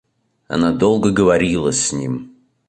[0.47, 2.31] Она долго говорила с ним.